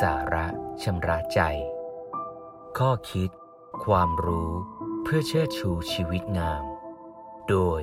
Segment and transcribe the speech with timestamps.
[0.00, 0.46] สาระ
[0.82, 1.40] ชำระใจ
[2.78, 3.30] ข้อคิด
[3.84, 4.50] ความรู้
[5.02, 6.62] เพื่อเชิดชูชีวิตงาม
[7.48, 7.80] โดย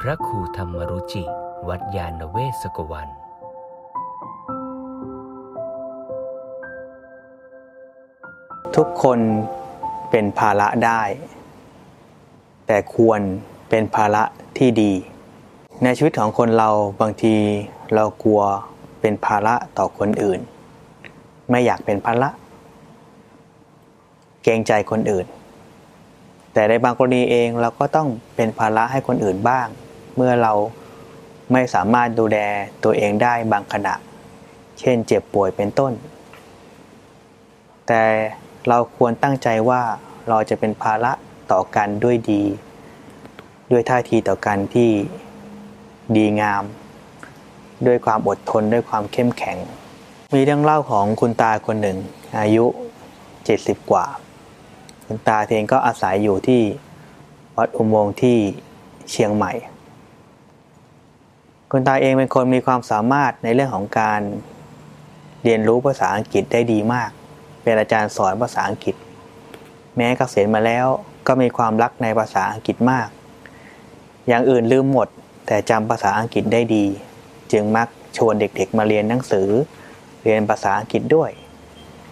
[0.00, 1.24] พระครูธรรมรุจิ
[1.68, 3.08] วัดยาณเวศกวัน
[8.76, 9.20] ทุกคน
[10.10, 11.02] เป็นภาระได้
[12.66, 13.20] แต่ควร
[13.68, 14.22] เป็นภาระ
[14.58, 14.92] ที่ดี
[15.82, 16.70] ในชีวิตของคนเรา
[17.00, 17.36] บางที
[17.94, 18.42] เรากลัว
[19.00, 20.42] เป็นภาระต่อคนอื่น
[21.50, 22.30] ไม่อยากเป็นภาระ
[24.42, 25.26] เกรงใจคนอื่น
[26.52, 29.66] แต่ในบางกรณีเองเราก็ต้องเป็นภาระให้คนอื่นบ้าง
[30.16, 30.52] เมื่อเรา
[31.52, 32.38] ไม่สามารถดูแล
[32.84, 33.94] ตัวเองได้บางขณะ
[34.80, 35.92] เช่นเจ็บป่วยเป็นต้น
[37.86, 38.04] แต่
[38.68, 39.82] เราควรตั้งใจว่า
[40.28, 41.12] เราจะเป็นภาระ
[41.52, 42.42] ต่อกันด้วยดี
[43.70, 44.90] ด้วยท่าทีต่อกันที่
[46.16, 46.64] ดีงาม
[47.86, 49.58] ด้วยความอดทนด้วยความเข้มแข็ง
[50.34, 51.98] มีเรื่องเล่าของคุณตาคนหนึ่ง
[52.38, 52.64] อายุ
[53.28, 54.06] 70 กว่า
[55.06, 56.62] คุณตาเองก็อาศัยอยู่ที่
[57.56, 58.38] วัดอุโมงค์ที่
[59.10, 59.52] เชียงใหม่
[61.70, 64.20] คุณตาเองเป็นคนมีความสามารถในเรื่องของการ
[65.44, 67.10] เรียนรู้ภาษาอังกฤษได้ดีมาก
[67.62, 68.94] เป็นอาจารย์สอนภาษาอังกฤษ
[69.96, 70.86] แม้เกษียณมาแล้ว
[71.26, 73.08] ก็มีความรักในภาษาอังกฤษมาก
[74.28, 75.08] อย่างอื่นลืมหมด
[75.46, 76.84] แต่จำภาษาอังกฤษได้ดี
[77.52, 79.48] จึงมักชวนเด็กๆมาเรียนหนังสือ
[80.26, 81.30] เรียนภาษาอังกฤษด้วย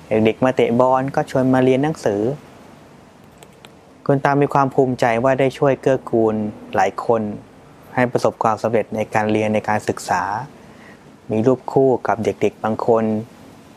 [0.08, 2.22] เด็กๆมาเตะบอลก็ชวนมาเรียนหนังสือ
[4.06, 6.34] คุณตามีความภูมิใจว่าได้ช่วยเกื้อกูล
[6.74, 7.22] หลายคน
[7.94, 10.22] ให้ประสบความสำเร็จในการเรียนในการศึกษา
[11.30, 13.04] มีรูปคู่กับเด็กๆบางคน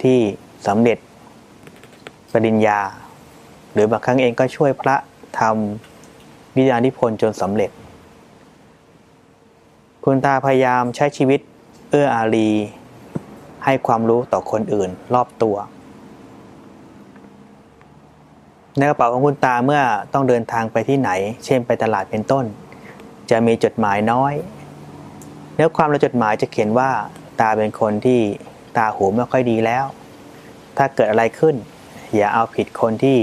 [0.03, 0.19] ที่
[0.67, 0.97] สำเร็จ
[2.31, 2.80] ปริญญา
[3.73, 4.95] หรือบางครั้งเองก็ช่วยพระ
[5.39, 7.71] ทำวิทยานิพนธ์จนสำเร็จ
[10.03, 11.39] คุณตาพยายามใช้ชีวิต
[11.89, 12.49] เอื้ออารี
[13.69, 15.55] ให้ความรู้ต่อคนอื่นรอบตัว
[18.77, 19.81] ในกระเป๋าของคุณตาเมื่อ
[20.14, 21.09] ต้องเดินทางไปที่ไหน
[21.45, 22.45] เช่นไปตลาดเป็นต้น
[23.30, 24.33] จะมีจดหมายน้อย
[25.55, 26.89] เนื้อความในจดหมายจะเขียนว่า
[27.42, 28.19] ตาเป็นคนที่
[28.77, 29.86] ตาหูไม่ค่อยดีแล้ว
[30.77, 31.55] ถ้าเกิดอะไรขึ้น
[32.15, 33.17] อย่าเอาผิดคนที่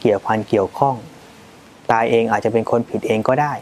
[0.00, 0.94] เกี่ยวพันเกี่ยวข้อง
[1.90, 3.52] ตาเองอาจจะเป็นคนผิดเองก็ได้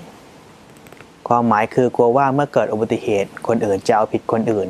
[1.29, 4.69] ความหมายคือกลัวว่าเมื่อเกิดอุบัติเหตุคนอื่นจะเอาผิดคนอื่น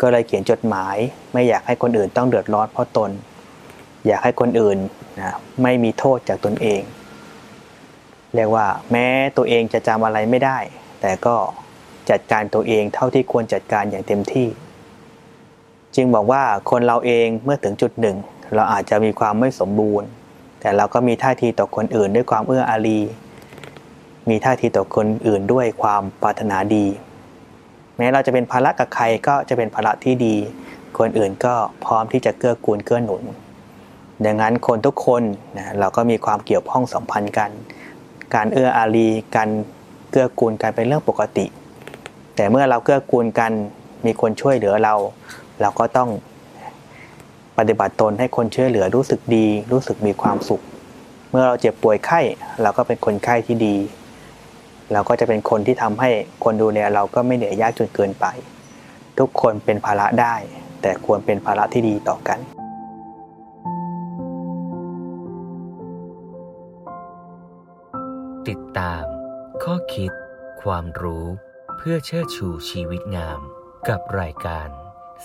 [0.00, 0.96] ก็เลยเขียนจดหมาย
[1.32, 3.10] ไม่อยากให้คนอื่นต้องเดือดร้อนเพราะตน
[4.06, 4.78] อยากให้คนอื่น
[5.18, 6.82] นะไม่มีโทษจากตนเอง
[8.34, 9.06] เรียกว่า แม้
[9.36, 10.58] ตัวเองจะจำอะไรไม่ได้
[11.00, 11.36] แต่ก็
[12.10, 14.48] จัดการตัวเองเท่าที่ควรจัดการอย่างเต็มที่
[15.94, 18.16] จึงบอกว่าคนเราเองเมื่อถึงจุดหนึ่ง
[18.54, 20.08] เราอาจจะมีความไม่สมบูรณ์
[20.60, 23.00] แต่เราก็มีท่าทีต่อคนอื่นด้วยความเอื้ออารี
[24.28, 26.86] มีท่าทีต่อคนอื่นด้วยความปรารถนาดี
[28.00, 30.36] แม้เราจะเป็นภาระกับใครก็จะเป็นภาระที่ดี
[30.98, 33.22] คนอื่นก็พร้อมที่จะเกื้อกูลเกื้อหนุน
[34.24, 35.22] ดังนั้นคนทุกคน
[35.56, 37.50] นะเราก็มีความเกี่ยวข้องสัมพันธ์กัน
[38.34, 39.48] การเอื้ออารีการ
[40.10, 41.46] เกื้อกูลกันเป็นเรื่องปกติ
[42.36, 43.52] แต่เมื่อเราเกื้อกูลกัน
[44.06, 44.94] มีคนช่วยเหลือเรา
[45.60, 46.08] เราก็ต้อง
[47.58, 50.62] ปฏิบัติตนให้คนช่วยเหลือรู้สึกดี รู้สึกมีความสุข
[51.30, 52.20] เมื่อเราเจ็บป่วยไข้
[52.62, 53.76] เราก็เป็นคนไข้ที่ดี
[54.92, 56.10] เราก็จะเป็นคนที่ทำให้
[56.44, 58.26] คนดูแลเราก็ไม่เหนื่อยยากจนเกินไป
[59.18, 60.34] ทุกคนเป็นภาระได้
[60.82, 62.38] แต่ควรเป็นภาระที่ดีต่อกัน
[68.48, 69.04] ติดตาม
[69.62, 70.12] ข้อคิด
[70.62, 71.26] ความรู้
[71.76, 73.40] เพื่อเชิดชูชีวิตงาม
[73.88, 74.68] กับรายการ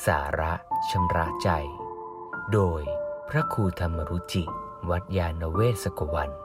[0.06, 0.54] สาระ
[0.90, 1.50] ชำระใจ
[2.54, 2.82] โดย
[3.30, 4.44] พระครูธรรมรุจิ
[4.90, 6.45] วัดยาณเวศกวัน